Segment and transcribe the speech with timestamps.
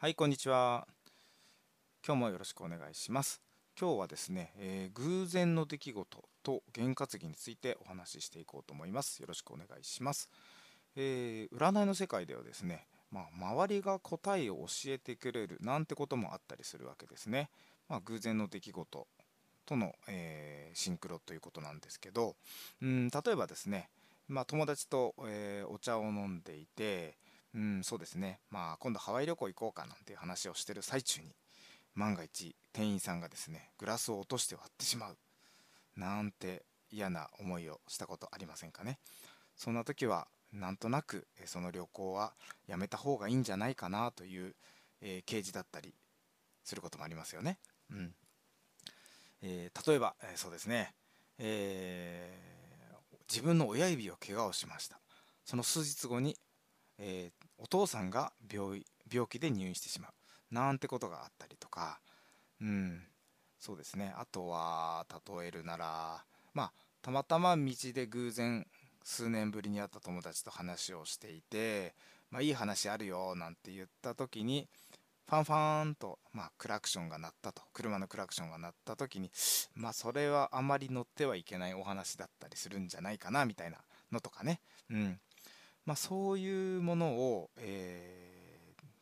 [0.00, 0.86] はい、こんにちは。
[2.06, 3.42] 今日もよろしくお願いします。
[3.76, 9.18] 今日はですね、えー偶然の出来事と験担ぎについてお話ししていこうと思います。
[9.18, 10.30] よろしくお願いします。
[10.94, 17.50] えー占いの世界ではですね、まあ、周りが答えを教えてくれるなんてこともあったりするわけですね。
[17.88, 19.08] まあ、偶然の出来事
[19.66, 22.36] との、えーシンクロということなんですけど、
[22.80, 23.90] うん、例えばですね、
[24.28, 27.18] まあ、友達と、えお茶を飲んでいて、
[27.54, 31.34] うん、そうですね、まあ、今度ハワイ旅行行こうかなんていう話をしてる最中に
[31.94, 35.18] 万が一店員さんがですねグラスを落として割ってしまう
[35.96, 38.98] なんて嫌な思いをしたことありませんかね。
[39.56, 42.32] そんな時はなんとなくその旅行は
[42.66, 44.54] やめた方がいいんじゃないかなという、
[45.00, 45.92] えー啓示だったり
[46.64, 47.58] することもありますよね。
[47.90, 48.14] うん。
[49.42, 50.94] えー例えば、えそうですね、
[51.38, 52.48] えー
[53.30, 54.98] 自分の親指を怪我をしました。
[55.44, 56.38] その数日後に、
[56.98, 58.80] えーお父さんが病
[59.28, 60.54] 気で入院してしまう。
[60.54, 61.98] なんてことがあったりとか。
[62.60, 63.02] うん。
[63.58, 64.14] そうですね。
[64.16, 68.64] あとは例えるならまあたまたま道で偶然
[69.02, 71.94] 数年ぶりに会った友達と話をしていて、
[72.30, 74.68] まあ、いい話あるよなんて言った時に
[75.28, 79.30] ファンファンと、まあ、クラクションが鳴ったと車のクラクションが鳴った時に
[79.74, 83.78] まあそれはあまり乗ってはいけないお話だったりするんじゃないかなみたいな
[84.12, 84.60] のとかね、
[84.90, 85.20] うん。
[85.88, 88.28] まあ、そういうものを、えー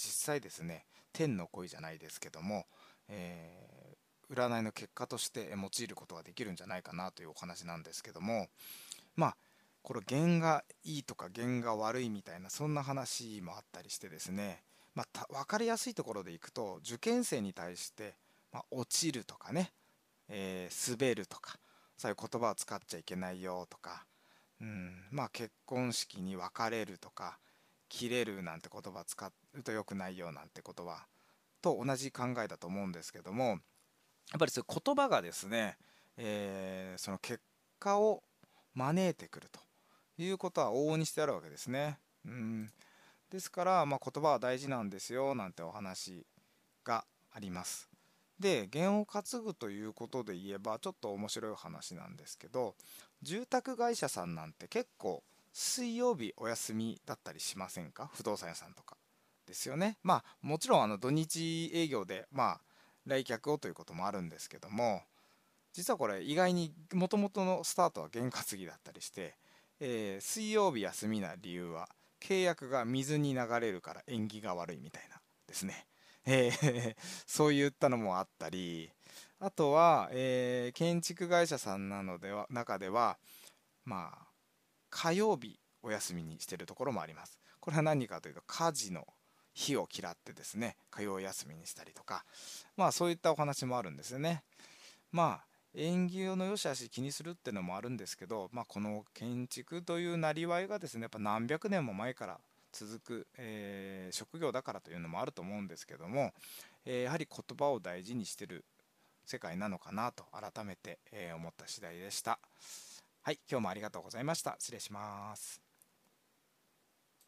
[0.00, 2.66] 実際ですね天の声じゃないですけども、
[3.08, 8.46] えー占いの結果として用いることができるんじゃないかなというお話なんですけども
[9.16, 9.36] まあ
[9.82, 14.62] これ弦がいいとか弦が悪いみたいなそんな話もあったりしてですね、
[14.94, 18.14] まあ、た分かりやすいところでいくと受験生に対して、
[18.52, 19.72] まあ、落ちるとかね、
[20.28, 21.56] えー滑るとか
[21.96, 24.04] そういう言葉を使っちゃいけないよとか、
[24.60, 27.38] うんまあ、結婚式に別れるとか
[27.88, 31.06] 切れるなんて言葉使うと良くないよなんて言葉
[31.62, 33.58] と同じ考えだと思うんですけどもやっ
[34.38, 35.76] ぱりそういう言葉がですね、
[36.16, 37.40] えーその結
[37.78, 38.22] 果を
[38.74, 39.60] 招いてくると
[40.22, 41.98] いうことは往々にしてあるわけですね。
[42.24, 42.70] うん、
[43.30, 46.26] ですから、まあ、言葉は大事なんですよなんてお話
[46.84, 47.88] があります。
[48.40, 52.74] で弦を担ぐということで言えばちょっと面白い話なんですけど
[53.22, 55.22] 住宅会社さんなんて結構
[55.52, 58.10] 水曜日お休みだったりしませんか？
[58.14, 58.96] 不動産屋さんとか。
[59.46, 59.96] ですよね。
[60.02, 62.60] まあもちろんあの土日営業でまあ
[63.06, 65.00] 来客をということもあるんですけども
[65.72, 69.34] 実はこれ意外にもともとのスタートは験担ぎだったりして、
[69.80, 71.88] えー水曜日休みな理由は
[72.20, 75.16] 契約が水に流れるから縁起が悪いみたいな
[75.46, 75.86] ですね、
[76.30, 76.96] えー
[77.26, 78.92] そういったのもあったり
[79.40, 83.18] あとは、えー建築会社さんなのでは中では
[83.84, 84.26] まあ
[84.90, 87.38] 火曜日お休みにしてるところもあります。
[87.60, 89.06] これは何かというと火事の
[89.54, 92.24] 日を嫌ってですね火曜休みにしたりとか
[92.76, 94.44] まあそういったお話もあるんですよね。
[95.10, 102.40] まあ縁起の良し悪し気にするってのもあるんですけど、まあ、この建築というなりわいがですねやっぱ何百年も前から
[102.72, 106.32] 続く、えー職業だからというのもあると思うんですけども、
[106.84, 108.64] えーやはり言葉を大事にしてる
[109.24, 112.38] 世界なのかなと改めて、えー思った次第でした。
[113.22, 114.56] はい、今日もありがとうございました。
[114.58, 115.67] 失礼します。